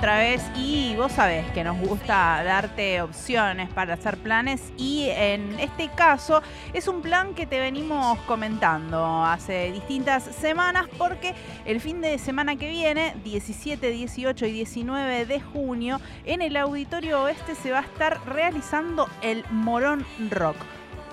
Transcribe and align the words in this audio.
otra 0.00 0.18
vez 0.18 0.42
y 0.56 0.94
vos 0.96 1.12
sabés 1.12 1.44
que 1.50 1.62
nos 1.62 1.78
gusta 1.78 2.42
darte 2.42 3.02
opciones 3.02 3.68
para 3.68 3.94
hacer 3.94 4.16
planes 4.16 4.72
y 4.78 5.08
en 5.10 5.58
este 5.60 5.88
caso 5.88 6.42
es 6.72 6.88
un 6.88 7.02
plan 7.02 7.34
que 7.34 7.44
te 7.44 7.60
venimos 7.60 8.18
comentando 8.20 9.24
hace 9.24 9.72
distintas 9.72 10.24
semanas 10.24 10.86
porque 10.96 11.34
el 11.64 11.80
fin 11.80 12.00
de 12.00 12.18
semana 12.18 12.56
que 12.56 12.70
viene, 12.70 13.14
17, 13.24 13.90
18 13.90 14.46
y 14.46 14.52
19 14.52 15.26
de 15.26 15.40
junio, 15.40 16.00
en 16.24 16.40
el 16.40 16.56
Auditorio 16.56 17.24
Oeste 17.24 17.54
se 17.54 17.70
va 17.70 17.80
a 17.80 17.82
estar 17.82 18.20
realizando 18.26 19.08
el 19.20 19.44
Morón 19.50 20.06
Rock. 20.30 20.56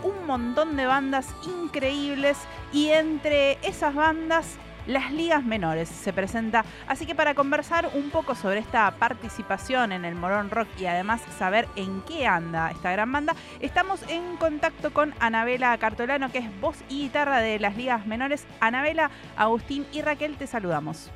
Un 0.04 0.28
montón 0.28 0.78
de 0.78 0.86
bandas 0.86 1.28
increíbles 1.62 2.38
y 2.72 2.90
entre 2.90 3.58
esas 3.68 3.96
bandas 3.96 4.58
las 4.88 5.12
ligas 5.12 5.44
menores 5.44 5.90
se 5.90 6.14
presenta. 6.14 6.66
Así 6.88 7.06
que 7.06 7.14
para 7.14 7.36
conversar 7.36 7.92
un 7.94 8.10
poco 8.10 8.34
sobre 8.36 8.60
esta 8.60 8.90
participación 8.92 9.92
en 9.92 10.06
el 10.06 10.16
Morón 10.16 10.50
Rock 10.50 10.68
y 10.80 10.86
además 10.86 11.22
saber 11.38 11.68
en 11.76 12.02
qué 12.02 12.26
anda 12.26 12.72
esta 12.72 12.92
gran 12.92 13.12
banda, 13.12 13.36
estamos 13.60 14.02
en 14.10 14.38
contacto 14.38 14.92
con 14.92 15.14
Anabela 15.20 15.78
Cartolano, 15.78 16.32
que 16.32 16.40
es 16.40 16.62
voz 16.62 16.84
y 16.90 17.04
guitarra 17.04 17.40
de 17.40 17.60
las 17.60 17.76
ligas 17.76 18.08
menores. 18.08 18.48
Anabela, 18.60 19.12
Agustín 19.36 19.86
y 19.92 20.02
Raquel, 20.02 20.38
te 20.38 20.48
saludamos. 20.48 21.12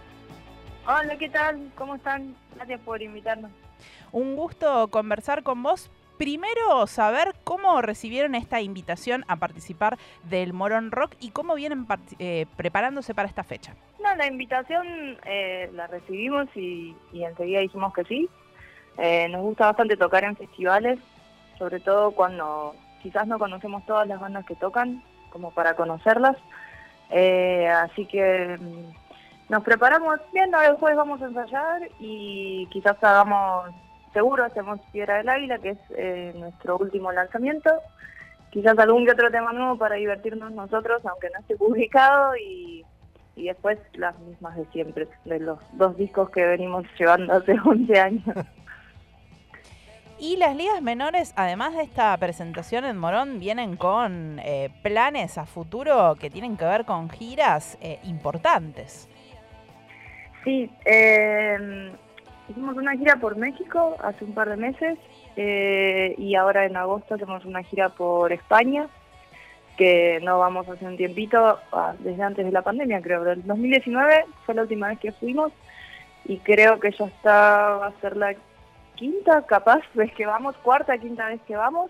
Hola, 0.86 1.18
¿qué 1.18 1.30
tal? 1.30 1.72
¿Cómo 1.76 1.96
están? 1.96 2.36
Gracias 2.56 2.80
por 2.82 3.02
invitarnos. 3.02 3.52
Un 4.12 4.36
gusto 4.36 4.90
conversar 4.90 5.44
con 5.44 5.64
vos 5.64 5.90
primero 6.22 6.86
saber 6.86 7.34
cómo 7.44 7.82
recibieron 7.82 8.36
esta 8.36 8.62
invitación 8.62 9.26
a 9.28 9.38
participar 9.38 9.98
del 10.26 10.54
Morón 10.54 10.92
Rock 10.92 11.16
y 11.20 11.32
cómo 11.32 11.56
vienen 11.56 11.88
eh, 12.20 12.46
preparándose 12.56 13.16
para 13.16 13.28
esta 13.28 13.44
fecha. 13.44 13.74
No, 14.00 14.14
la 14.14 14.28
invitación 14.28 15.18
eh, 15.26 15.72
la 15.74 15.88
recibimos 15.88 16.48
y, 16.56 16.96
enseguida 17.12 17.62
dijimos 17.62 17.92
que 17.96 18.04
sí. 18.04 18.30
Eh, 19.00 19.30
nos 19.30 19.42
gusta 19.42 19.66
bastante 19.66 19.98
tocar 19.98 20.24
en 20.24 20.36
festivales, 20.36 21.00
sobre 21.58 21.80
todo 21.80 22.12
cuando 22.12 22.76
quizás 23.02 23.26
no 23.26 23.40
conocemos 23.40 23.84
todas 23.88 24.08
las 24.08 24.20
bandas 24.20 24.46
que 24.46 24.54
tocan, 24.54 25.04
como 25.32 25.50
para 25.50 25.76
conocerlas. 25.76 26.38
así 27.10 28.06
que 28.06 28.60
mm, 28.62 29.50
nos 29.50 29.64
preparamos 29.64 30.20
bien, 30.32 30.52
el 30.54 30.76
jueves 30.76 30.98
vamos 30.98 31.20
a 31.20 31.26
ensayar 31.26 31.90
y 32.00 32.68
quizás 32.68 33.04
hagamos 33.04 33.74
seguro 34.14 34.44
hacemos 34.46 34.80
Piedra 34.92 35.18
del 35.18 35.30
Águila, 35.30 35.58
que 35.60 35.70
es 35.72 35.80
eh, 35.96 36.34
nuestro 36.36 36.78
último 36.78 37.12
lanzamiento. 37.12 37.70
Quizás 38.50 38.78
algún 38.80 39.06
que 39.06 39.14
otro 39.14 39.32
tema 39.32 39.54
nuevo 39.54 39.78
para 39.78 39.96
divertirnos 39.96 40.52
nosotros, 40.52 41.06
aunque 41.06 41.30
no 41.30 41.40
esté 41.40 41.56
publicado, 41.56 42.36
y, 42.36 42.86
y 43.36 43.46
después 43.46 43.80
las 43.94 44.18
mismas 44.20 44.58
de 44.58 44.66
siempre, 44.68 45.08
de 45.26 45.40
los 45.40 45.60
dos 45.74 45.96
discos 45.98 46.30
que 46.30 46.46
venimos 46.46 46.86
llevando 47.00 47.34
hace 47.34 47.56
11 47.66 48.00
años. 48.00 48.24
Y 50.20 50.38
las 50.38 50.56
ligas 50.56 50.84
menores, 50.84 51.34
además 51.36 51.74
de 51.74 51.82
esta 51.82 52.16
presentación 52.18 52.86
en 52.86 52.96
Morón, 52.96 53.40
vienen 53.40 53.76
con 53.76 54.40
eh, 54.44 54.70
planes 54.84 55.40
a 55.40 55.48
futuro 55.48 56.16
que 56.20 56.30
tienen 56.30 56.58
que 56.58 56.66
ver 56.66 56.86
con 56.86 57.10
giras 57.10 57.76
eh, 57.82 57.98
importantes. 58.04 59.10
Sí, 60.44 60.70
eh, 60.86 61.92
Hicimos 62.52 62.76
una 62.76 62.98
gira 62.98 63.16
por 63.16 63.38
México 63.38 63.96
hace 64.04 64.26
un 64.26 64.34
par 64.34 64.50
de 64.50 64.58
meses 64.58 65.00
eh, 65.38 66.14
y 66.18 66.36
ahora 66.36 66.66
en 66.66 66.76
agosto 66.76 67.16
hacemos 67.16 67.46
una 67.46 67.64
gira 67.64 67.88
por 67.88 68.34
España, 68.34 68.90
que 69.78 70.20
no 70.22 70.38
vamos 70.40 70.68
hace 70.68 70.86
un 70.86 70.98
tiempito, 70.98 71.60
ah, 71.72 71.94
desde 72.00 72.22
antes 72.22 72.46
de 72.46 72.52
la 72.52 72.62
pandemia 72.62 73.02
creo, 73.02 73.22
pero 73.22 73.32
el 73.32 73.48
2019 73.48 74.26
fue 74.46 74.56
la 74.56 74.64
última 74.64 74.90
vez 74.90 75.00
que 75.00 75.14
fuimos 75.14 75.54
y 76.26 76.40
creo 76.40 76.78
que 76.82 76.92
ya 76.92 77.06
está, 77.06 77.78
va 77.78 77.88
a 77.88 78.02
ser 78.02 78.18
la 78.18 78.36
quinta 78.96 79.44
capaz 79.44 79.80
vez 79.94 80.14
que 80.14 80.26
vamos, 80.26 80.58
cuarta, 80.58 80.98
quinta 80.98 81.28
vez 81.28 81.40
que 81.48 81.56
vamos. 81.56 81.90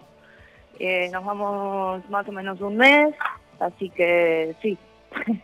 Eh, 0.78 1.09
nos 1.11 1.25
vamos 1.25 2.07
más 2.11 2.29
o 2.29 2.31
menos 2.31 2.61
un 2.61 2.78
mes, 2.78 3.16
así 3.59 3.89
que 3.89 4.55
sí, 4.61 4.78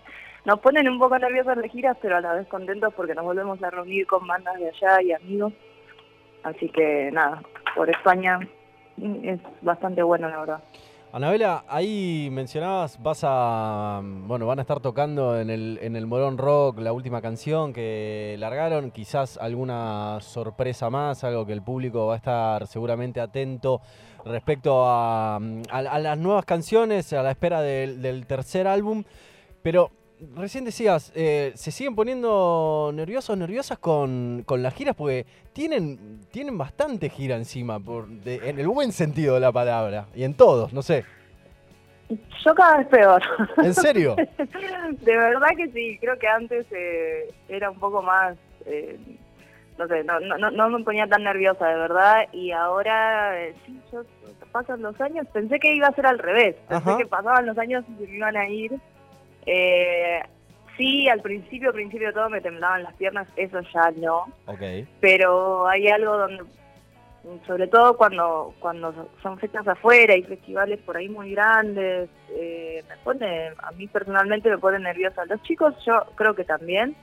nos 0.47 0.61
ponen 0.61 0.87
un 0.87 0.97
poco 0.97 1.19
nerviosos 1.19 1.57
las 1.57 1.69
giras, 1.69 1.97
pero 2.01 2.15
a 2.15 2.21
la 2.21 2.33
vez 2.33 2.47
contentos 2.47 2.93
porque 2.93 3.13
nos 3.13 3.25
volvemos 3.25 3.61
a 3.61 3.69
reunir 3.69 4.07
con 4.07 4.25
bandas 4.25 4.57
de 4.57 4.69
allá 4.69 5.01
y 5.01 5.11
amigos. 5.11 5.51
Así 6.41 6.69
que 6.69 7.11
nada, 7.11 7.43
por 7.75 7.89
España 7.89 8.39
es 9.23 9.41
bastante 9.61 10.01
bueno, 10.03 10.29
la 10.29 10.39
verdad. 10.39 10.63
Anabela, 11.11 11.65
ahí 11.67 12.29
mencionabas, 12.31 13.01
vas 13.03 13.25
a, 13.25 13.99
bueno, 14.01 14.47
van 14.47 14.59
a 14.59 14.61
estar 14.61 14.79
tocando 14.79 15.37
en 15.37 15.49
el, 15.49 15.79
en 15.81 15.97
el 15.97 16.07
Morón 16.07 16.37
Rock 16.37 16.79
la 16.79 16.93
última 16.93 17.21
canción 17.21 17.73
que 17.73 18.37
largaron, 18.39 18.91
quizás 18.91 19.37
alguna 19.37 20.19
sorpresa 20.21 20.89
más, 20.89 21.25
algo 21.25 21.45
que 21.45 21.53
el 21.53 21.61
público 21.61 22.07
va 22.07 22.13
a 22.13 22.17
estar 22.17 22.67
seguramente 22.67 23.19
atento 23.19 23.81
respecto 24.23 24.83
a, 24.85 25.39
las 25.41 26.17
nuevas 26.17 26.45
canciones, 26.45 27.11
a 27.11 27.21
la 27.21 27.31
espera 27.31 27.61
del, 27.61 28.01
del 28.01 28.25
tercer 28.25 28.65
álbum, 28.65 29.03
pero 29.61 29.91
recién 30.35 30.65
decías, 30.65 31.11
eh, 31.15 31.51
se 31.55 31.71
siguen 31.71 31.95
poniendo 31.95 32.91
nerviosos, 32.93 33.37
nerviosas 33.37 33.77
con, 33.77 34.45
las 34.47 34.73
giras 34.73 34.95
porque 34.95 35.25
tienen, 35.53 36.21
tienen 36.31 36.57
bastante 36.57 37.09
gira 37.09 37.35
encima, 37.35 37.79
por, 37.79 38.07
en 38.25 38.59
el 38.59 38.67
buen 38.67 38.91
sentido 38.91 39.35
de 39.35 39.41
la 39.41 39.51
palabra, 39.51 40.07
y 40.15 40.23
en 40.23 40.33
todos, 40.33 40.73
no 40.73 40.81
sé. 40.81 41.05
Yo 42.09 42.55
cada 42.55 42.77
vez 42.77 42.87
peor. 42.87 43.21
¿En 43.57 43.73
serio? 43.73 44.15
de 45.01 45.17
verdad 45.17 45.49
que 45.57 45.69
sí, 45.71 45.97
creo 45.99 46.17
que 46.17 46.27
antes 46.27 46.65
eh, 46.71 47.33
era 47.49 47.69
un 47.69 47.79
poco 47.79 48.01
más, 48.01 48.37
eh, 48.65 48.97
no 49.77 49.87
sé, 49.87 50.03
no, 50.03 50.19
no, 50.19 50.49
no, 50.49 50.69
me 50.69 50.83
ponía 50.83 51.07
tan 51.07 51.23
nerviosa, 51.23 51.67
de 51.67 51.75
verdad, 51.75 52.27
y 52.31 52.51
ahora, 52.51 53.35
sí, 53.65 53.79
yo 53.91 54.03
pasan 54.51 54.81
los 54.81 54.99
años, 55.01 55.27
pensé 55.33 55.59
que 55.59 55.75
iba 55.75 55.87
a 55.87 55.93
ser 55.93 56.07
al 56.07 56.17
revés, 56.17 56.55
pensé 56.67 56.97
que 56.97 57.05
pasaban 57.05 57.45
los 57.45 57.57
años 57.57 57.83
y 57.89 58.05
se 58.05 58.09
me 58.09 58.17
iban 58.17 58.37
a 58.37 58.47
ir 58.47 58.79
eh, 59.47 60.21
sí, 60.75 61.07
al 61.07 61.21
principio, 61.21 61.71
principio 61.71 62.07
de 62.07 62.13
todo 62.13 62.29
me 62.29 62.41
temblaban 62.41 62.83
las 62.83 62.93
piernas, 62.95 63.27
eso 63.37 63.59
ya 63.73 63.91
no. 63.95 64.25
Pero 64.99 65.67
hay 65.67 65.87
algo 65.87 66.17
donde, 66.17 66.43
sobre 67.47 67.67
todo 67.67 67.95
cuando 67.95 68.53
cuando 68.59 69.09
son 69.23 69.39
fechas 69.39 69.65
afuera 69.67 70.15
y 70.15 70.23
festivales 70.23 70.79
por 70.81 70.97
ahí 70.97 71.07
muy 71.07 71.31
grandes, 71.31 72.09
eh, 72.31 72.83
me 72.89 72.97
pone, 72.97 73.47
a 73.57 73.71
mí 73.71 73.87
personalmente 73.87 74.49
me 74.49 74.57
pone 74.57 74.79
nerviosa. 74.79 75.25
Los 75.25 75.41
chicos 75.43 75.73
yo 75.85 76.03
creo 76.15 76.35
que 76.35 76.43
también, 76.43 76.93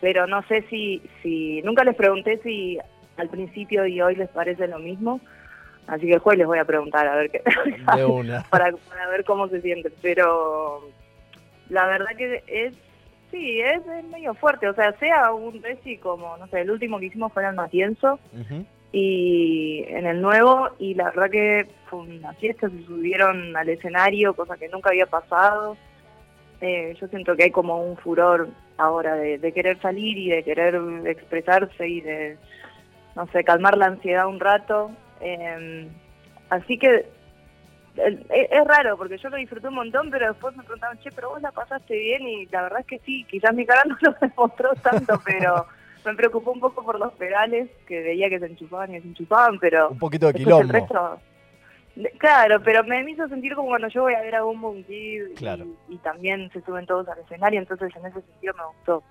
pero 0.00 0.26
no 0.26 0.42
sé 0.48 0.62
si, 0.70 1.02
si 1.22 1.60
nunca 1.62 1.84
les 1.84 1.94
pregunté 1.94 2.40
si 2.42 2.78
al 3.18 3.28
principio 3.28 3.86
y 3.86 4.00
hoy 4.00 4.16
les 4.16 4.30
parece 4.30 4.66
lo 4.68 4.78
mismo. 4.78 5.20
Así 5.86 6.06
que 6.06 6.14
el 6.14 6.20
jueves 6.20 6.38
les 6.38 6.46
voy 6.46 6.58
a 6.58 6.64
preguntar 6.64 7.06
a 7.06 7.14
ver 7.14 7.30
qué. 7.30 7.42
para, 8.50 8.72
para 8.72 9.08
ver 9.10 9.22
cómo 9.24 9.48
se 9.48 9.60
sienten. 9.60 9.92
Pero 10.00 10.88
la 11.68 11.86
verdad 11.86 12.16
que 12.16 12.42
es, 12.46 12.74
sí, 13.30 13.60
es, 13.60 13.84
medio 14.10 14.34
fuerte, 14.34 14.68
o 14.68 14.74
sea, 14.74 14.92
sea 14.98 15.32
un 15.32 15.62
reci 15.62 15.96
como, 15.98 16.36
no 16.36 16.46
sé, 16.48 16.60
el 16.60 16.70
último 16.70 16.98
que 16.98 17.06
hicimos 17.06 17.32
fue 17.32 17.42
en 17.42 17.50
el 17.50 17.54
Matienzo, 17.54 18.18
y 18.92 19.84
en 19.88 20.06
el 20.06 20.22
nuevo, 20.22 20.68
y 20.78 20.94
la 20.94 21.06
verdad 21.06 21.28
que 21.28 21.66
fue 21.86 22.00
una 22.00 22.32
fiesta, 22.34 22.68
se 22.68 22.84
subieron 22.84 23.56
al 23.56 23.68
escenario, 23.68 24.34
cosa 24.34 24.56
que 24.56 24.68
nunca 24.68 24.90
había 24.90 25.06
pasado. 25.06 25.76
Eh, 26.60 26.96
yo 27.00 27.08
siento 27.08 27.34
que 27.34 27.44
hay 27.44 27.50
como 27.50 27.82
un 27.82 27.96
furor 27.96 28.48
ahora 28.78 29.16
de, 29.16 29.52
querer 29.52 29.80
salir 29.80 30.16
y 30.16 30.30
de 30.30 30.44
querer 30.44 30.80
expresarse 31.06 31.88
y 31.88 32.02
de, 32.02 32.38
no 33.16 33.26
sé, 33.32 33.42
calmar 33.42 33.76
la 33.76 33.86
ansiedad 33.86 34.28
un 34.28 34.38
rato. 34.38 34.92
Eh, 35.20 35.88
así 36.48 36.78
que 36.78 37.06
es, 37.96 38.64
raro 38.66 38.96
porque 38.96 39.18
yo 39.18 39.28
lo 39.28 39.36
disfruté 39.36 39.68
un 39.68 39.74
montón, 39.74 40.10
pero 40.10 40.28
después 40.28 40.56
me 40.56 40.64
preguntaban, 40.64 40.98
che, 40.98 41.12
pero 41.12 41.30
vos 41.30 41.42
la 41.42 41.52
pasaste 41.52 41.96
bien 41.96 42.26
y 42.26 42.46
la 42.46 42.62
verdad 42.62 42.80
es 42.80 42.86
que 42.86 42.98
sí, 43.00 43.24
quizás 43.24 43.54
mi 43.54 43.64
cara 43.64 43.82
no 43.88 43.96
lo 44.00 44.14
demostró 44.20 44.74
tanto, 44.82 45.20
pero 45.24 45.66
me 46.04 46.14
preocupó 46.14 46.52
un 46.52 46.60
poco 46.60 46.84
por 46.84 46.98
los 46.98 47.12
pedales, 47.14 47.70
que 47.86 48.02
veía 48.02 48.28
que 48.28 48.38
se 48.38 48.46
enchufaban 48.46 48.94
y 48.94 49.00
se 49.00 49.08
enchufaban, 49.08 49.58
pero... 49.58 49.90
Un 49.90 49.98
poquito 49.98 50.26
de 50.26 50.34
quilombo. 50.34 50.72
claro, 52.18 52.62
pero 52.62 52.84
me 52.84 53.10
hizo 53.10 53.28
sentir 53.28 53.54
como 53.54 53.68
cuando 53.68 53.88
yo 53.88 54.02
voy 54.02 54.14
a 54.14 54.20
ver 54.20 54.34
a 54.34 54.42
Boom 54.42 54.84
Kid 54.84 55.22
y, 55.88 55.96
también 55.98 56.50
se 56.52 56.60
suben 56.62 56.86
todos 56.86 57.08
al 57.08 57.20
escenario, 57.20 57.60
entonces 57.60 57.94
en 57.96 58.06
ese 58.06 58.20
sentido 58.20 58.54
me 58.54 58.66
gustó. 58.66 59.02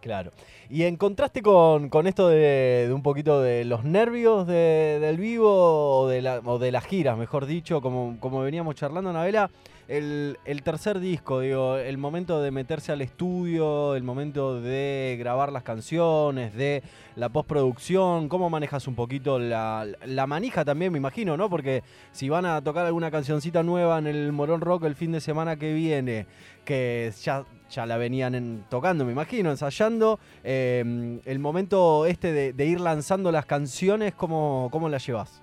Claro. 0.00 0.32
Y 0.68 0.84
en 0.84 0.96
contraste 0.96 1.42
con, 1.42 1.90
esto 2.06 2.28
de, 2.28 2.90
un 2.94 3.02
poquito 3.02 3.42
de 3.42 3.64
los 3.64 3.84
nervios 3.84 4.46
del 4.46 5.16
vivo 5.16 6.00
o 6.00 6.08
de, 6.08 6.22
la, 6.22 6.40
o 6.44 6.58
de 6.58 6.72
las 6.72 6.84
giras, 6.84 7.18
mejor 7.18 7.46
dicho, 7.46 7.80
como, 7.80 8.16
como 8.20 8.40
veníamos 8.40 8.76
charlando, 8.76 9.10
Anabela, 9.10 9.50
el, 9.90 10.62
tercer 10.62 11.00
disco, 11.00 11.40
digo, 11.40 11.76
el 11.76 11.98
momento 11.98 12.40
de 12.40 12.50
meterse 12.52 12.92
al 12.92 13.00
estudio, 13.02 13.96
el 13.96 14.02
momento 14.04 14.60
de 14.60 15.16
grabar 15.18 15.50
las 15.50 15.64
canciones, 15.64 16.54
de 16.54 16.82
la 17.16 17.28
postproducción, 17.28 18.28
¿cómo 18.28 18.48
manejas 18.50 18.86
un 18.86 18.94
poquito 18.94 19.38
la, 19.38 19.86
la 20.06 20.26
manija 20.26 20.64
también, 20.64 20.92
me 20.92 20.98
imagino, 20.98 21.36
¿no? 21.36 21.50
Porque 21.50 21.82
si 22.12 22.28
van 22.28 22.46
a 22.46 22.62
tocar 22.62 22.86
alguna 22.86 23.10
cancioncita 23.10 23.62
nueva 23.64 23.98
en 23.98 24.06
el 24.06 24.30
Morón 24.32 24.60
Rock 24.60 24.84
el 24.84 24.94
fin 24.94 25.10
de 25.12 25.20
semana 25.20 25.56
que 25.56 25.72
viene, 25.74 26.26
que 26.64 27.12
ya, 27.22 27.44
ya 27.68 27.84
la 27.84 27.96
venían 27.96 28.36
en- 28.36 28.64
tocando, 28.70 29.04
me 29.04 29.10
imagino, 29.12 29.50
ensayando, 29.50 30.20
eh, 30.44 31.18
el 31.24 31.38
momento 31.40 32.06
este 32.06 32.32
de, 32.32 32.52
de 32.52 32.64
ir 32.66 32.80
lanzando 32.80 33.32
las 33.32 33.44
canciones, 33.44 34.14
¿cómo, 34.14 34.68
cómo 34.70 34.88
las 34.88 35.04
llevas? 35.04 35.42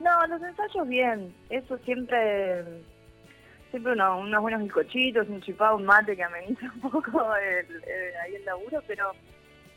No, 0.00 0.26
los 0.28 0.40
ensayos 0.40 0.88
bien. 0.88 1.34
Eso 1.50 1.76
siempre, 1.84 2.64
siempre 3.70 3.92
uno- 3.92 4.18
unos 4.18 4.40
buenos 4.42 4.62
bizcochitos, 4.62 5.28
un 5.28 5.40
chipado, 5.42 5.76
un 5.76 5.84
mate 5.84 6.16
que 6.16 6.22
ameniza 6.24 6.70
un 6.82 6.90
poco 6.90 7.34
el- 7.36 7.82
ahí 8.22 8.34
el 8.36 8.44
laburo, 8.44 8.82
pero 8.86 9.12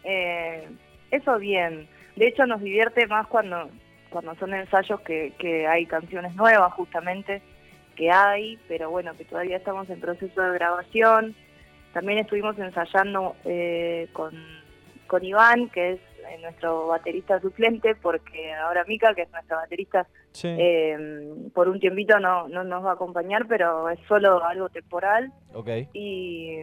eh, 0.03 0.67
eso 1.11 1.38
bien. 1.38 1.88
De 2.15 2.27
hecho 2.27 2.45
nos 2.45 2.61
divierte 2.61 3.05
más 3.07 3.27
cuando, 3.27 3.69
cuando 4.09 4.35
son 4.35 4.53
ensayos 4.53 4.99
que, 5.01 5.33
que 5.38 5.67
hay 5.67 5.85
canciones 5.85 6.35
nuevas 6.35 6.73
justamente, 6.73 7.41
que 7.95 8.09
hay, 8.11 8.57
pero 8.67 8.89
bueno, 8.89 9.15
que 9.17 9.25
todavía 9.25 9.57
estamos 9.57 9.89
en 9.89 9.99
proceso 9.99 10.41
de 10.41 10.53
grabación. 10.53 11.35
También 11.93 12.19
estuvimos 12.19 12.57
ensayando 12.57 13.35
eh, 13.45 14.07
con, 14.13 14.31
con 15.07 15.23
Iván, 15.23 15.69
que 15.69 15.91
es 15.93 15.99
nuestro 16.39 16.87
baterista 16.87 17.39
suplente, 17.39 17.95
porque 17.95 18.53
ahora 18.53 18.83
Mica, 18.87 19.13
que 19.13 19.23
es 19.23 19.31
nuestra 19.31 19.57
baterista, 19.57 20.07
Sí. 20.31 20.47
eh, 20.47 20.97
por 21.53 21.67
un 21.67 21.79
tiempito 21.79 22.19
no, 22.19 22.47
no 22.47 22.63
nos 22.63 22.85
va 22.85 22.91
a 22.91 22.93
acompañar, 22.93 23.47
pero 23.47 23.89
es 23.89 23.99
solo 24.07 24.43
algo 24.43 24.69
temporal. 24.69 25.31
ok. 25.53 25.67
Y 25.93 26.57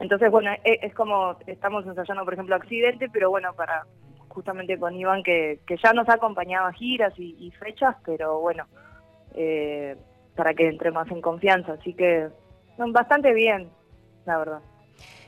entonces, 0.00 0.30
bueno, 0.30 0.50
es, 0.64 0.78
es 0.82 0.94
como 0.94 1.36
estamos 1.46 1.84
ensayando, 1.86 2.24
por 2.24 2.32
ejemplo, 2.34 2.54
Accidente, 2.56 3.08
pero 3.12 3.28
bueno, 3.30 3.52
para 3.54 3.84
justamente 4.28 4.78
con 4.78 4.94
Iván, 4.94 5.22
que, 5.22 5.58
que 5.66 5.76
ya 5.76 5.92
nos 5.92 6.08
ha 6.08 6.14
acompañado 6.14 6.68
a 6.68 6.72
giras 6.72 7.12
y, 7.18 7.36
y 7.38 7.50
fechas, 7.50 7.96
pero 8.06 8.40
bueno, 8.40 8.64
eh, 9.34 9.96
para 10.36 10.54
que 10.54 10.68
entre 10.68 10.90
más 10.90 11.10
en 11.10 11.20
confianza. 11.20 11.72
Así 11.74 11.92
que 11.94 12.28
no, 12.78 12.90
bastante 12.92 13.34
bien, 13.34 13.68
la 14.24 14.38
verdad. 14.38 14.60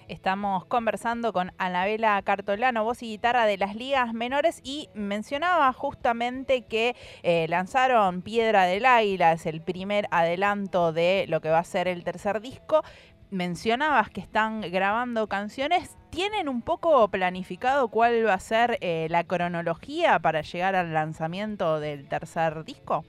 Estamos 0.08 0.64
conversando 0.64 1.32
con 1.32 1.52
Anabela 1.58 2.20
Cartolano, 2.22 2.84
voz 2.84 3.02
y 3.02 3.08
guitarra 3.08 3.46
de 3.46 3.56
las 3.56 3.76
ligas 3.76 4.12
menores, 4.12 4.60
y 4.64 4.88
mencionaba 4.94 5.72
justamente 5.72 6.62
que 6.62 6.96
eh, 7.22 7.46
lanzaron 7.48 8.22
Piedra 8.22 8.64
del 8.64 8.84
Águila, 8.84 9.32
es 9.32 9.46
el 9.46 9.60
primer 9.60 10.08
adelanto 10.10 10.92
de 10.92 11.26
lo 11.28 11.40
que 11.40 11.50
va 11.50 11.60
a 11.60 11.64
ser 11.64 11.88
el 11.88 12.04
tercer 12.04 12.40
disco. 12.40 12.82
Mencionabas 13.30 14.10
que 14.10 14.20
están 14.20 14.60
grabando 14.60 15.26
canciones. 15.26 15.96
¿Tienen 16.10 16.48
un 16.48 16.60
poco 16.60 17.08
planificado 17.08 17.88
cuál 17.88 18.26
va 18.26 18.34
a 18.34 18.40
ser 18.40 18.76
eh, 18.82 19.06
la 19.08 19.24
cronología 19.24 20.18
para 20.18 20.42
llegar 20.42 20.74
al 20.76 20.92
lanzamiento 20.92 21.80
del 21.80 22.06
tercer 22.08 22.64
disco? 22.64 23.04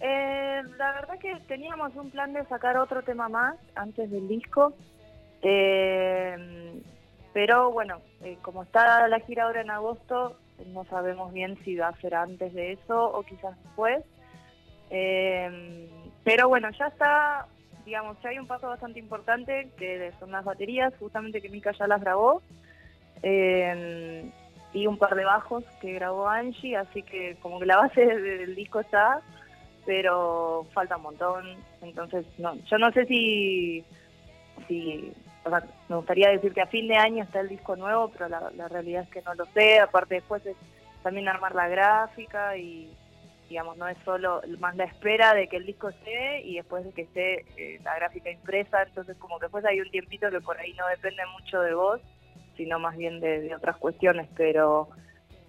Eh, 0.00 0.62
la 0.76 0.92
verdad 0.92 1.18
que 1.18 1.36
teníamos 1.46 1.94
un 1.94 2.10
plan 2.10 2.32
de 2.32 2.44
sacar 2.46 2.76
otro 2.76 3.02
tema 3.02 3.28
más 3.28 3.56
antes 3.74 4.10
del 4.10 4.26
disco, 4.26 4.74
eh, 5.44 6.80
pero 7.32 7.70
bueno, 7.70 8.00
eh, 8.22 8.38
como 8.42 8.62
está 8.62 9.06
la 9.08 9.20
gira 9.20 9.44
ahora 9.44 9.60
en 9.60 9.70
agosto, 9.70 10.36
no 10.66 10.84
sabemos 10.84 11.32
bien 11.32 11.58
si 11.64 11.76
va 11.76 11.88
a 11.88 12.00
ser 12.00 12.14
antes 12.14 12.54
de 12.54 12.72
eso 12.72 13.12
o 13.12 13.22
quizás 13.22 13.60
después. 13.62 14.04
Eh, 14.90 15.88
pero 16.22 16.48
bueno, 16.48 16.70
ya 16.70 16.86
está, 16.86 17.46
digamos, 17.84 18.16
ya 18.22 18.30
hay 18.30 18.38
un 18.38 18.46
paso 18.46 18.68
bastante 18.68 18.98
importante 18.98 19.68
que 19.76 20.12
son 20.18 20.30
las 20.32 20.44
baterías, 20.44 20.94
justamente 20.98 21.42
que 21.42 21.48
Mika 21.48 21.72
ya 21.72 21.86
las 21.86 22.00
grabó. 22.00 22.40
Eh, 23.22 24.30
y 24.72 24.86
un 24.86 24.98
par 24.98 25.14
de 25.14 25.24
bajos 25.24 25.64
que 25.80 25.92
grabó 25.92 26.28
Angie, 26.28 26.76
así 26.76 27.02
que 27.02 27.36
como 27.40 27.60
que 27.60 27.66
la 27.66 27.76
base 27.76 28.04
del 28.06 28.54
disco 28.54 28.80
está, 28.80 29.20
pero 29.84 30.66
falta 30.72 30.96
un 30.96 31.02
montón. 31.02 31.56
Entonces, 31.82 32.26
no, 32.38 32.54
yo 32.54 32.78
no 32.78 32.92
sé 32.92 33.06
si, 33.06 33.84
si 34.68 35.12
me 35.88 35.96
gustaría 35.96 36.30
decir 36.30 36.52
que 36.52 36.62
a 36.62 36.66
fin 36.66 36.88
de 36.88 36.96
año 36.96 37.24
está 37.24 37.40
el 37.40 37.48
disco 37.48 37.76
nuevo, 37.76 38.08
pero 38.08 38.28
la, 38.28 38.68
realidad 38.68 39.02
es 39.02 39.10
que 39.10 39.22
no 39.22 39.34
lo 39.34 39.44
sé. 39.46 39.78
Aparte 39.78 40.16
después 40.16 40.44
es 40.46 40.56
también 41.02 41.28
armar 41.28 41.54
la 41.54 41.68
gráfica 41.68 42.56
y, 42.56 42.90
digamos, 43.48 43.76
no 43.76 43.86
es 43.88 43.98
solo 44.04 44.40
más 44.58 44.74
la 44.76 44.84
espera 44.84 45.34
de 45.34 45.48
que 45.48 45.56
el 45.56 45.66
disco 45.66 45.90
esté 45.90 46.42
y 46.42 46.56
después 46.56 46.84
de 46.84 46.92
que 46.92 47.02
esté 47.02 47.44
eh, 47.56 47.80
la 47.84 47.94
gráfica 47.96 48.30
impresa. 48.30 48.82
Entonces, 48.82 49.16
como 49.18 49.38
que 49.38 49.46
después 49.46 49.64
hay 49.64 49.80
un 49.80 49.90
tiempito 49.90 50.30
que 50.30 50.40
por 50.40 50.58
ahí 50.58 50.72
no 50.74 50.86
depende 50.88 51.22
mucho 51.38 51.60
de 51.60 51.74
vos, 51.74 52.00
sino 52.56 52.78
más 52.78 52.96
bien 52.96 53.20
de, 53.20 53.40
de 53.40 53.54
otras 53.54 53.76
cuestiones. 53.76 54.28
Pero 54.36 54.88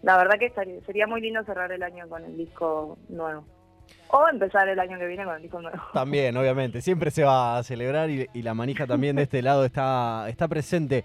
la 0.02 0.18
verdad 0.18 0.38
que 0.38 0.48
estaría- 0.48 0.82
sería 0.82 1.08
muy 1.08 1.22
lindo 1.22 1.44
cerrar 1.46 1.72
el 1.72 1.84
año 1.84 2.08
con 2.10 2.24
el 2.24 2.38
disco 2.38 2.98
nuevo. 3.10 3.46
O 4.10 4.28
empezar 4.30 4.68
el 4.70 4.80
año 4.80 4.98
que 4.98 5.08
viene 5.08 5.26
con 5.26 5.36
el 5.36 5.42
disco 5.42 5.62
nuevo. 5.62 5.78
También, 5.94 6.38
obviamente, 6.38 6.82
siempre 6.82 7.12
se 7.12 7.24
va 7.24 7.58
a 7.58 7.64
celebrar 7.64 8.10
y, 8.10 8.28
la 8.42 8.54
manija 8.54 8.88
también 8.88 9.16
de 9.16 9.24
este 9.24 9.42
lado 9.42 9.66
está, 9.66 10.26
está 10.30 10.48
presente. 10.48 11.04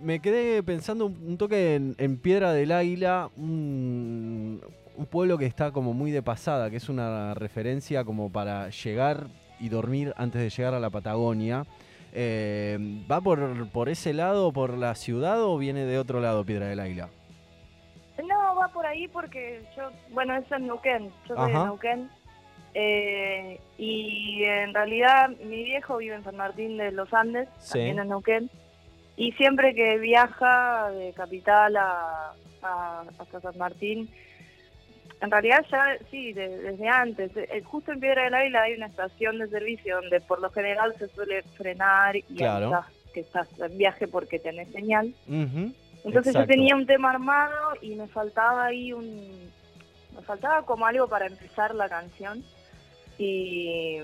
Me 0.00 0.20
quedé 0.20 0.62
pensando 0.62 1.06
un, 1.06 1.36
toque 1.38 1.74
en, 1.74 2.16
Piedra 2.18 2.52
del 2.52 2.72
Águila, 2.72 3.30
un, 3.36 4.60
un 4.96 5.06
pueblo 5.06 5.38
que 5.38 5.46
está 5.46 5.70
como 5.70 5.94
muy 5.94 6.10
de 6.10 6.22
pasada, 6.22 6.70
que 6.70 6.76
es 6.76 6.88
una 6.88 7.34
referencia 7.34 8.04
como 8.04 8.30
para 8.30 8.68
llegar 8.70 9.28
y 9.58 9.68
dormir 9.68 10.12
antes 10.16 10.42
de 10.42 10.50
llegar 10.50 10.74
a 10.74 10.80
la 10.80 10.90
Patagonia. 10.90 11.64
Eh, 12.12 13.04
¿Va 13.10 13.20
por, 13.20 13.68
por 13.70 13.88
ese 13.88 14.12
lado, 14.12 14.52
por 14.52 14.76
la 14.76 14.94
ciudad 14.94 15.42
o 15.42 15.56
viene 15.56 15.86
de 15.86 15.98
otro 15.98 16.20
lado 16.20 16.44
Piedra 16.44 16.66
del 16.66 16.80
Águila? 16.80 17.08
Va 18.62 18.68
por 18.68 18.86
ahí 18.86 19.08
porque 19.08 19.62
yo, 19.76 19.90
bueno, 20.10 20.36
es 20.36 20.50
en 20.52 20.66
Neuquén, 20.66 21.10
yo 21.28 21.34
soy 21.34 21.50
Ajá. 21.50 21.58
de 21.60 21.64
Neuquén. 21.66 22.10
Eh, 22.74 23.60
y 23.76 24.44
en 24.44 24.72
realidad 24.72 25.30
mi 25.44 25.64
viejo 25.64 25.96
vive 25.98 26.14
en 26.14 26.24
San 26.24 26.36
Martín 26.36 26.76
de 26.78 26.92
los 26.92 27.12
Andes, 27.12 27.48
Sí. 27.58 27.72
también 27.72 27.98
en 27.98 28.08
Neuquén. 28.08 28.50
Y 29.16 29.32
siempre 29.32 29.74
que 29.74 29.98
viaja 29.98 30.90
de 30.92 31.12
capital 31.12 31.76
a, 31.76 32.32
a- 32.62 33.04
hasta 33.18 33.40
San 33.40 33.58
Martín, 33.58 34.08
en 35.20 35.30
realidad 35.30 35.64
ya, 35.70 35.96
sí, 36.10 36.32
de- 36.32 36.56
desde 36.58 36.88
antes. 36.88 37.30
Eh, 37.36 37.62
justo 37.64 37.92
en 37.92 38.00
Piedra 38.00 38.24
del 38.24 38.34
Águila 38.34 38.62
hay 38.62 38.74
una 38.74 38.86
estación 38.86 39.38
de 39.38 39.48
servicio 39.48 39.96
donde 39.96 40.20
por 40.20 40.40
lo 40.40 40.50
general 40.50 40.94
se 40.98 41.08
suele 41.08 41.42
frenar 41.56 42.16
y 42.16 42.22
Claro. 42.22 42.84
que 43.12 43.20
estás 43.20 43.48
en 43.60 43.76
viaje 43.76 44.08
porque 44.08 44.38
tenés 44.38 44.68
señal. 44.72 45.12
Entonces 46.04 46.34
Exacto. 46.34 46.52
yo 46.52 46.56
tenía 46.56 46.76
un 46.76 46.86
tema 46.86 47.10
armado 47.10 47.74
y 47.80 47.94
me 47.94 48.08
faltaba 48.08 48.66
ahí 48.66 48.92
un... 48.92 49.50
Me 50.14 50.22
faltaba 50.22 50.62
como 50.62 50.84
algo 50.86 51.08
para 51.08 51.26
empezar 51.26 51.74
la 51.74 51.88
canción. 51.88 52.44
Y, 53.18 53.98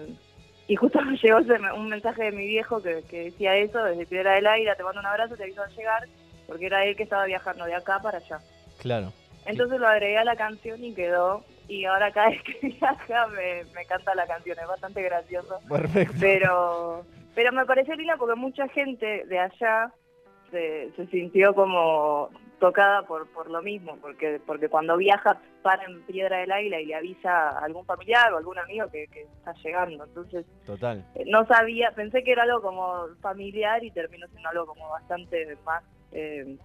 y 0.69 0.77
justo 0.77 1.01
me 1.05 1.17
llegó 1.17 1.39
un 1.77 1.89
mensaje 1.89 2.25
de 2.25 2.33
mi 2.33 2.47
viejo 2.47 2.83
que, 2.83 3.03
que 3.09 3.25
decía 3.25 3.57
eso, 3.57 3.83
desde 3.83 4.07
Piedra 4.07 4.35
del 4.35 4.47
Águila, 4.47 4.77
te 4.77 4.85
mando 4.85 5.01
un 5.01 5.07
abrazo, 5.07 5.37
te 5.37 5.45
aviso 5.45 5.63
al 5.63 5.75
llegar, 5.75 6.09
porque 6.47 6.67
era 6.67 6.85
él 6.85 6.97
que 6.97 7.03
estaba 7.03 7.25
viajando 7.25 7.65
de 7.65 7.75
acá 7.75 8.01
para 8.01 8.19
allá. 8.19 8.39
Claro. 8.79 9.13
Entonces 9.45 9.81
lo 9.81 9.89
agregué 9.89 10.19
a 10.19 10.25
la 10.25 10.37
canción 10.37 10.83
y 10.85 10.95
quedó. 10.95 11.45
Y 11.69 11.85
ahora 11.85 12.13
cada 12.13 12.29
vez 12.31 12.43
que 12.43 12.69
viaja 12.69 13.27
me, 13.29 13.65
me 13.75 13.85
canta 13.87 14.15
la 14.15 14.27
canción, 14.27 14.57
es 14.59 14.67
bastante 14.69 15.03
gracioso. 15.03 15.59
Perfecto. 15.69 16.15
Pero, 16.21 17.05
pero 17.35 17.53
me 17.53 17.67
pareció 17.67 17.95
linda 17.97 18.17
porque 18.17 18.35
mucha 18.37 18.69
gente 18.69 19.25
de 19.27 19.39
allá 19.39 19.93
se, 20.51 20.91
se 20.97 21.07
sintió 21.07 21.55
como 21.55 22.31
tocada 22.59 23.03
por, 23.03 23.29
por 23.29 23.51
lo 23.51 23.63
mismo, 23.63 23.97
porque, 24.01 24.41
porque 24.45 24.69
cuando 24.69 24.97
viaja 24.97 25.41
para 25.63 25.85
en 25.85 26.03
Piedra 26.03 26.39
del 26.39 26.53
Águila 26.53 26.81
y 26.81 26.87
le 26.87 26.95
avisa 26.95 27.51
a 27.51 27.65
algún 27.65 27.85
familiar 27.85 28.33
o 28.33 28.39
algún 28.39 28.59
amigo 28.59 28.89
que, 28.91 29.07
que 29.09 29.23
está 29.23 29.53
llegando. 29.63 30.05
Entonces, 30.05 30.47
Total. 30.67 31.05
eh, 31.15 31.25
no 31.27 31.47
sabía, 31.47 31.93
pensé 31.95 32.23
que 32.23 32.33
era 32.33 32.43
algo 32.43 32.61
como 32.61 33.07
familiar 33.21 33.83
y 33.85 33.91
terminó 33.91 34.27
siendo 34.29 34.49
algo 34.49 34.67
como 34.67 34.89
bastante 34.89 35.57
más, 35.65 35.85
eh, 36.13 36.57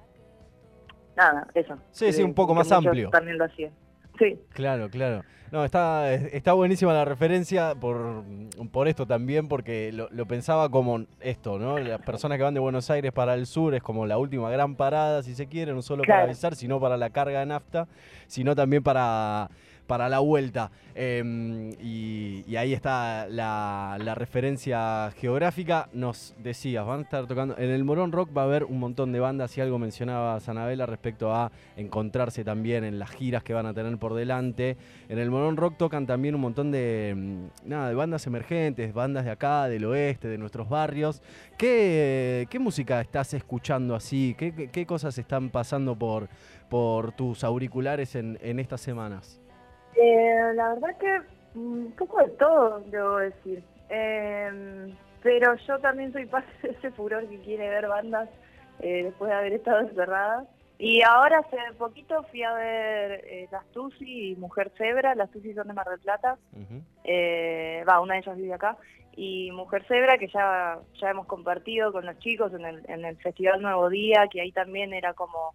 nada, 1.15 1.47
eso. 1.53 1.77
Sí, 1.91 2.11
sí, 2.11 2.23
un 2.23 2.33
poco 2.33 2.55
más 2.55 2.71
amplio. 2.71 3.09
También 3.09 3.37
lo 3.37 3.45
hacían. 3.45 3.73
Sí. 4.19 4.39
Claro, 4.53 4.89
claro. 4.89 5.23
No, 5.51 5.63
está, 5.63 6.11
está 6.11 6.53
buenísima 6.53 6.93
la 6.93 7.05
referencia 7.05 7.75
por, 7.75 8.23
por 8.71 8.87
esto 8.87 9.05
también, 9.05 9.47
porque 9.47 9.91
lo, 9.93 10.09
lo 10.09 10.25
pensaba 10.25 10.69
como 10.69 11.05
esto, 11.21 11.59
¿no? 11.59 11.77
Las 11.77 12.01
personas 12.01 12.39
que 12.39 12.43
van 12.43 12.55
de 12.55 12.59
Buenos 12.59 12.89
Aires 12.89 13.11
para 13.11 13.35
el 13.35 13.45
sur 13.45 13.75
es 13.75 13.83
como 13.83 14.07
la 14.07 14.17
última 14.17 14.49
gran 14.49 14.75
parada, 14.75 15.21
si 15.21 15.35
se 15.35 15.45
quiere, 15.45 15.71
no 15.71 15.83
solo 15.83 16.03
para 16.07 16.23
avisar, 16.23 16.55
sino 16.55 16.79
para 16.79 16.97
la 16.97 17.11
carga 17.11 17.41
de 17.41 17.45
nafta, 17.45 17.87
sino 18.25 18.55
también 18.55 18.81
para, 18.81 19.51
para 19.87 20.09
la 20.09 20.19
vuelta. 20.19 20.71
Em, 20.95 21.71
y, 21.81 22.55
ahí 22.55 22.73
está 22.73 23.27
la, 23.27 23.97
referencia 24.15 25.11
geográfica. 25.17 25.89
Nos 25.93 26.35
decías, 26.41 26.85
van 26.85 26.99
a 26.99 27.03
estar 27.03 27.27
tocando. 27.27 27.57
En 27.57 27.69
el 27.69 27.83
Morón 27.83 28.11
Rock 28.11 28.29
va 28.35 28.43
a 28.43 28.45
haber 28.45 28.63
un 28.63 28.79
montón 28.79 29.11
de 29.11 29.19
bandas, 29.19 29.57
y 29.57 29.61
algo 29.61 29.79
mencionaba 29.79 30.39
Sanabela 30.39 30.85
respecto 30.85 31.33
a 31.33 31.51
encontrarse 31.77 32.43
también 32.43 32.83
en 32.83 32.99
las 32.99 33.09
giras 33.09 33.43
que 33.43 33.53
van 33.53 33.65
a 33.65 33.73
tener 33.73 33.97
por 33.97 34.13
delante. 34.13 34.77
En 35.09 35.19
el 35.19 35.31
Morón 35.31 35.57
Rock 35.57 35.77
tocan 35.77 36.05
también 36.05 36.35
un 36.35 36.41
montón 36.41 36.71
de, 36.71 37.09
em, 37.09 37.49
nada, 37.65 37.89
de 37.89 37.95
bandas 37.95 38.27
emergentes, 38.27 38.93
bandas 38.93 39.25
de 39.25 39.31
acá, 39.31 39.67
del 39.67 39.85
oeste, 39.85 40.27
de 40.27 40.37
nuestros 40.37 40.69
barrios. 40.69 41.21
¿Qué, 41.57 42.47
qué 42.49 42.59
música 42.59 43.01
estás 43.01 43.33
escuchando 43.33 43.95
así? 43.95 44.35
¿Qué, 44.37 44.69
qué, 44.71 44.85
cosas 44.85 45.17
están 45.17 45.49
pasando 45.49 45.95
por, 45.95 46.29
por 46.69 47.13
tus 47.13 47.43
auriculares 47.43 48.15
en, 48.15 48.37
en 48.41 48.59
estas 48.59 48.81
semanas? 48.81 49.42
Eh, 49.95 50.51
la 50.55 50.73
verdad 50.73 50.97
que 50.97 51.21
un 51.55 51.93
poco 51.97 52.19
de 52.19 52.29
todo, 52.29 52.79
debo 52.87 53.17
decir. 53.17 53.63
Em, 53.89 54.95
pero 55.21 55.55
yo 55.67 55.79
también 55.79 56.11
soy 56.11 56.25
parte 56.25 56.51
de 56.63 56.69
ese 56.73 56.91
furor 56.91 57.27
que 57.27 57.39
quiere 57.39 57.69
ver 57.69 57.87
bandas 57.87 58.29
eh, 58.79 59.03
después 59.03 59.29
de 59.29 59.35
haber 59.35 59.53
estado 59.53 59.81
encerrada. 59.81 60.45
Y 60.79 61.01
ahora 61.03 61.39
hace 61.39 61.57
poquito 61.77 62.23
fui 62.23 62.43
a 62.43 62.53
ver 62.53 63.23
eh, 63.25 63.47
Las 63.51 63.65
Tusi 63.67 64.31
y 64.31 64.35
Mujer 64.35 64.71
Zebra. 64.77 65.15
Las 65.15 65.31
Tusi 65.31 65.53
son 65.53 65.67
de 65.67 65.73
Mar 65.73 65.87
del 65.87 65.99
Plata. 65.99 66.37
Eh, 67.03 67.83
va, 67.87 68.01
una 68.01 68.15
de 68.15 68.19
ellas 68.21 68.37
vive 68.37 68.53
acá. 68.53 68.77
Y 69.15 69.51
Mujer 69.51 69.85
Zebra, 69.87 70.17
que 70.17 70.27
ya, 70.27 70.79
ya 70.99 71.09
hemos 71.09 71.27
compartido 71.27 71.91
con 71.91 72.05
los 72.05 72.17
chicos 72.17 72.51
en 72.53 72.65
el, 72.65 72.81
en 72.89 73.05
el 73.05 73.15
Festival 73.17 73.61
Nuevo 73.61 73.89
Día, 73.89 74.27
que 74.29 74.41
ahí 74.41 74.51
también 74.51 74.91
era 74.91 75.13
como 75.13 75.53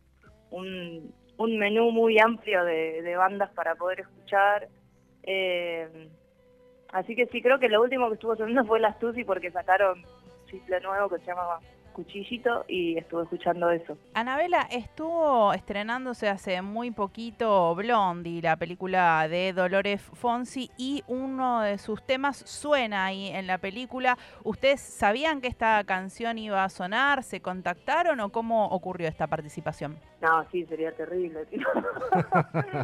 un, 0.50 1.12
un 1.38 1.57
menú 1.57 1.90
muy 1.90 2.18
amplio 2.18 2.64
de, 2.64 3.14
bandas 3.16 3.50
para 3.50 3.75
poder 3.76 4.00
escuchar. 4.00 4.68
Eh, 5.23 6.09
así 6.92 7.14
que 7.16 7.26
sí, 7.26 7.40
creo 7.40 7.59
que 7.59 7.68
lo 7.68 7.80
último 7.80 8.09
que 8.09 8.14
estuvo 8.14 8.37
sonando 8.37 8.64
fue 8.64 8.80
Las 8.80 8.99
Tusi 8.99 9.25
porque 9.25 9.50
sacaron 9.50 10.00
un 10.00 10.50
simple 10.50 10.80
nuevo 10.80 11.09
que 11.09 11.18
se 11.18 11.26
llamaba 11.26 11.61
cuchillito 11.99 12.64
y 12.69 12.97
estuve 12.97 13.25
escuchando 13.25 13.71
eso. 13.71 13.99
Anabela, 14.14 14.69
estuvo 14.71 15.52
estrenándose 15.52 16.28
hace 16.28 16.62
muy 16.62 16.93
poquito 16.93 17.75
Blondie, 17.75 18.40
la 18.40 18.57
película 18.57 19.26
de 19.26 19.52
Dolores 19.52 20.00
Fonsi, 20.00 20.71
y 20.76 21.02
uno 21.09 21.62
de 21.62 21.76
sus 21.78 22.00
temas 22.07 22.37
suena 22.37 23.07
ahí 23.07 23.26
en 23.26 23.49
la 23.49 23.59
película. 23.59 24.17
¿Ustedes 24.45 24.81
sabían 24.81 25.40
que 25.40 25.49
esta 25.49 25.83
canción 25.83 26.38
iba 26.38 26.62
a 26.62 26.69
sonar? 26.69 27.25
¿Se 27.25 27.40
contactaron 27.40 28.21
o 28.21 28.31
cómo 28.31 28.67
ocurrió 28.69 29.09
esta 29.09 29.26
participación? 29.26 29.97
No, 30.21 30.47
sí, 30.52 30.64
sería 30.67 30.93
terrible. 30.93 31.47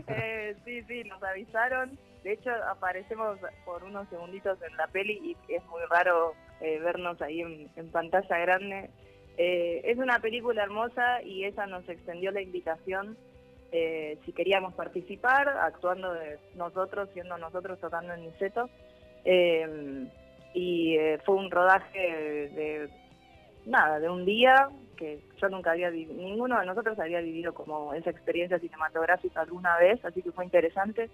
Eh, 0.09 0.57
sí, 0.65 0.83
sí, 0.83 1.05
nos 1.05 1.23
avisaron. 1.23 1.99
De 2.25 2.33
hecho, 2.33 2.51
aparecemos 2.71 3.39
por 3.67 3.85
unos 3.85 4.09
segunditos 4.09 4.59
en 4.63 4.75
la 4.79 4.87
peli 4.87 5.37
y 5.47 5.53
es 5.53 5.63
muy 5.67 5.83
raro 5.91 6.33
eh, 6.63 6.79
vernos 6.79 7.21
ahí 7.21 7.43
en, 7.43 7.91
pantalla 7.93 8.39
grande. 8.39 8.91
Eh, 9.37 9.83
es 9.85 9.99
una 9.99 10.19
película 10.21 10.63
hermosa 10.63 11.23
y 11.23 11.45
ella 11.45 11.67
nos 11.67 11.87
extendió 11.87 12.31
la 12.33 12.41
invitación 12.41 13.19
eh, 13.73 14.19
si 14.25 14.33
queríamos 14.33 14.73
participar, 14.73 15.49
actuando 15.49 16.15
nosotros, 16.55 17.11
siendo 17.13 17.37
nosotros 17.37 17.79
tocando 17.79 18.15
en 18.15 18.23
Niceto. 18.23 18.71
y 20.55 20.97
fue 21.27 21.35
un 21.35 21.51
rodaje 21.51 21.99
de, 22.55 22.89
nada, 23.67 24.01
de 24.01 24.09
un 24.09 24.25
día 24.25 24.71
que 24.97 25.21
yo 25.43 25.49
nunca 25.51 25.73
había 25.73 25.91
vivido, 25.91 26.15
ninguno 26.15 26.59
de 26.59 26.65
nosotros 26.65 26.99
había 26.99 27.21
vivido 27.21 27.53
como 27.53 27.93
esa 27.93 28.09
experiencia 28.09 28.59
cinematográfica 28.59 29.43
alguna 29.43 29.77
vez, 29.77 30.03
así 30.07 30.23
que 30.23 30.33
fue 30.33 30.47
interesante. 30.47 31.11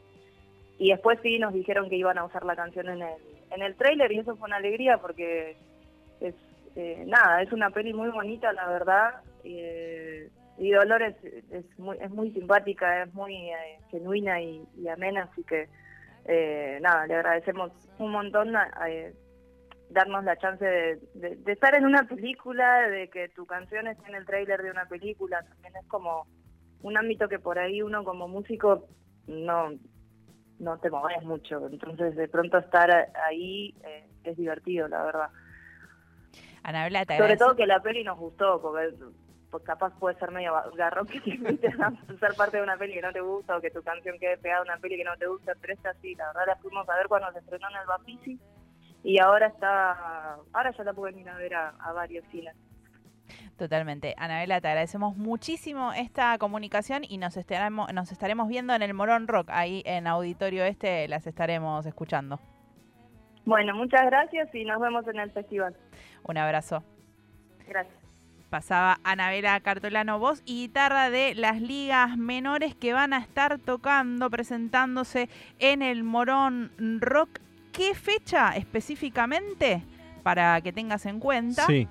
Y 0.81 0.91
después 0.91 1.21
sí 1.23 1.39
nos 1.39 1.53
dijeron 1.53 1.89
que 1.89 1.97
iban 1.97 2.19
a 2.19 2.25
usar 2.25 2.45
la 2.45 2.57
canción 2.57 2.89
en 2.89 3.03
el 3.03 3.15
en 3.51 3.63
el 3.63 3.77
tráiler 3.77 4.11
y 4.13 4.19
eso 4.19 4.37
fue 4.37 4.47
una 4.47 4.57
alegría 4.57 4.99
porque 4.99 5.57
es 6.21 6.35
eh, 6.77 7.05
nada, 7.07 7.43
es 7.43 7.53
una 7.53 7.71
peli 7.71 7.93
muy 7.93 8.11
bonita, 8.11 8.53
la 8.53 8.67
verdad. 8.69 9.23
Eh, 9.45 10.31
y 10.59 10.71
Dolores 10.71 11.17
es 11.51 11.79
muy, 11.79 11.97
es 12.01 12.11
muy 12.11 12.31
simpática, 12.33 13.03
es 13.03 13.15
muy 13.15 13.35
eh, 13.35 13.79
genuina 13.91 14.41
y, 14.41 14.67
amena, 14.89 15.29
así 15.31 15.43
que 15.45 15.69
nada, 16.81 17.07
le 17.07 17.15
agradecemos 17.15 17.73
un 17.99 18.13
montón 18.13 18.53
darnos 19.89 20.23
la 20.23 20.37
chance 20.37 20.65
de, 20.65 21.39
estar 21.47 21.75
en 21.75 21.87
una 21.87 22.05
película, 22.05 22.89
de 22.89 23.09
que 23.09 23.29
tu 23.31 23.47
canción 23.47 23.89
esté 23.89 24.09
en 24.09 24.15
el 24.15 24.27
tráiler 24.27 24.63
de 24.63 24.71
una 24.71 24.85
película, 24.85 25.43
también 25.43 25.75
es 25.77 25.87
como 25.89 26.27
un 26.83 26.97
ámbito 26.97 27.29
que 27.29 27.39
por 27.39 27.59
ahí 27.59 27.83
uno 27.83 28.05
como 28.05 28.29
músico 28.29 28.87
no 29.27 29.73
no 30.61 30.79
te 30.79 30.91
mueves 30.91 31.23
mucho. 31.25 31.67
Entonces, 31.67 32.15
de 32.15 32.29
pronto 32.29 32.59
estar 32.59 32.91
ahí 33.27 33.75
eh, 33.83 34.07
es 34.25 34.37
divertido, 34.37 34.87
la 34.89 35.03
verdad. 35.03 35.31
Te 37.07 37.19
Sobre 37.19 37.37
todo 37.37 37.57
que 37.57 37.67
la 37.67 37.81
peli 37.81 38.05
nos 38.05 38.19
gustó, 38.19 38.61
porque 38.61 38.95
pues 39.51 39.65
capaz 39.65 39.93
puede 39.99 40.17
ser 40.19 40.31
medio 40.31 40.55
garrón 40.75 41.07
que 41.07 41.21
te 41.21 41.73
ser 42.19 42.35
parte 42.37 42.59
de 42.59 42.63
una 42.63 42.77
peli 42.77 42.95
que 42.95 43.03
no 43.03 43.13
te 43.13 43.21
gusta 43.21 43.57
o 43.57 43.61
que 43.61 43.71
tu 43.71 43.83
canción 43.83 44.17
quede 44.19 44.39
pegada 44.39 44.61
a 44.61 44.65
una 44.65 44.77
peli 44.77 44.97
que 44.97 45.05
no 45.05 45.17
te 45.17 45.27
gusta, 45.27 45.55
pero 45.61 45.73
es 45.73 45.87
así, 45.87 46.15
la 46.15 46.29
verdad 46.29 46.47
la 46.47 46.57
fuimos 46.57 46.89
a 46.89 46.97
ver 46.97 47.09
cuando 47.09 47.33
se 47.33 47.41
estrenó 47.41 47.69
en 47.71 47.77
el 47.77 47.87
Bafisi 47.87 48.39
y 49.03 49.19
ahora 49.19 49.49
está, 49.49 50.35
ahora 50.53 50.71
ya 50.71 50.85
la 50.85 50.93
pueden 50.93 51.19
ir 51.19 51.29
a 51.29 51.37
ver 51.37 51.55
a, 51.55 51.71
a 51.71 51.93
varios 51.93 52.25
cines. 52.31 52.55
Totalmente. 53.57 54.15
Anabela, 54.19 54.61
te 54.61 54.69
agradecemos 54.69 55.17
muchísimo 55.17 55.93
esta 55.93 56.37
comunicación 56.39 57.03
y 57.09 57.19
nos 57.19 57.37
estaremos, 57.37 57.93
nos 57.93 58.13
estaremos 58.13 58.49
viendo 58.49 58.75
en 58.75 58.83
el 58.83 58.95
Morón 58.95 59.29
Rock, 59.29 59.49
ahí 59.51 59.83
en 59.85 60.07
Auditorio 60.07 60.65
Este, 60.65 61.09
las 61.09 61.27
estaremos 61.27 61.87
escuchando. 61.87 62.41
Bueno, 63.45 63.75
muchas 63.75 64.03
gracias 64.07 64.55
y 64.55 64.65
nos 64.65 64.81
vemos 64.81 65.07
en 65.09 65.19
el 65.19 65.31
festival. 65.31 65.75
Un 66.25 66.39
abrazo. 66.39 66.83
Gracias. 67.67 68.01
Pasaba 68.51 68.99
Anabela 69.05 69.61
Cartolano, 69.61 70.19
voz 70.19 70.43
y 70.45 70.63
guitarra 70.63 71.09
de 71.09 71.37
las 71.37 71.61
ligas 71.61 72.17
menores 72.17 72.75
que 72.75 72.93
van 72.93 73.13
a 73.13 73.19
estar 73.19 73.59
tocando, 73.61 74.29
presentándose 74.29 75.29
en 75.61 75.83
el 75.83 76.03
Morón 76.03 76.73
Rock. 77.01 77.39
¿Qué 77.73 77.95
fecha 77.95 78.57
específicamente? 78.57 79.85
Para 80.25 80.61
que 80.63 80.73
tengas 80.73 81.07
en 81.07 81.21
cuenta. 81.21 81.65
Sí. 81.67 81.87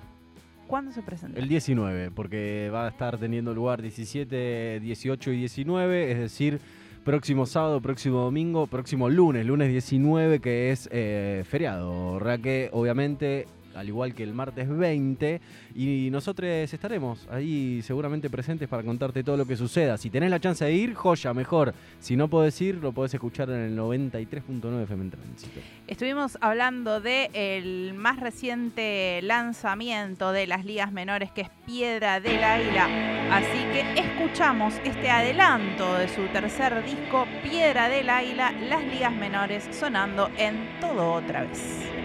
¿Cuándo 0.70 0.92
se 0.92 1.02
presenta? 1.02 1.40
El 1.40 1.48
19, 1.48 2.12
porque 2.12 2.70
va 2.72 2.86
a 2.86 2.90
estar 2.90 3.18
teniendo 3.18 3.52
lugar 3.52 3.82
17, 3.82 4.78
18 4.78 5.32
y 5.32 5.38
19, 5.38 6.12
es 6.12 6.18
decir, 6.20 6.60
próximo 7.02 7.44
sábado, 7.44 7.80
próximo 7.80 8.20
domingo, 8.20 8.68
próximo 8.68 9.08
lunes, 9.08 9.44
lunes 9.44 9.68
19, 9.68 10.38
que 10.38 10.70
es 10.70 10.88
eh, 10.92 11.42
feriado. 11.44 12.20
que 12.20 12.70
obviamente 12.72 13.48
al 13.74 13.88
igual 13.88 14.14
que 14.14 14.22
el 14.22 14.34
martes 14.34 14.68
20. 14.68 15.40
Y 15.74 16.08
nosotros 16.10 16.48
estaremos 16.72 17.26
ahí 17.30 17.80
seguramente 17.82 18.30
presentes 18.30 18.68
para 18.68 18.82
contarte 18.82 19.22
todo 19.22 19.36
lo 19.36 19.46
que 19.46 19.56
suceda. 19.56 19.96
Si 19.98 20.10
tenés 20.10 20.30
la 20.30 20.40
chance 20.40 20.64
de 20.64 20.72
ir, 20.72 20.94
joya, 20.94 21.32
mejor. 21.34 21.74
Si 21.98 22.16
no 22.16 22.28
podés 22.28 22.60
ir, 22.60 22.76
lo 22.76 22.92
podés 22.92 23.14
escuchar 23.14 23.50
en 23.50 23.60
el 23.60 23.78
93.9 23.78 24.82
FM 24.82 25.10
Tránsito. 25.10 25.60
Estuvimos 25.86 26.38
hablando 26.40 27.00
del 27.00 27.30
el 27.34 27.94
más 27.94 28.20
reciente 28.20 29.20
lanzamiento 29.22 30.32
de 30.32 30.46
las 30.46 30.64
ligas 30.64 30.92
menores, 30.92 31.30
que 31.30 31.42
es 31.42 31.50
Piedra 31.66 32.20
del 32.20 32.42
Águila. 32.42 32.88
Así 33.30 33.64
que 33.72 34.00
escuchamos 34.00 34.74
este 34.84 35.10
adelanto 35.10 35.94
de 35.94 36.08
su 36.08 36.26
tercer 36.28 36.84
disco, 36.84 37.26
Piedra 37.42 37.88
del 37.88 38.08
Águila, 38.08 38.52
las 38.68 38.84
ligas 38.84 39.12
menores, 39.12 39.68
sonando 39.72 40.30
en 40.36 40.80
todo 40.80 41.14
otra 41.14 41.42
vez. 41.42 41.99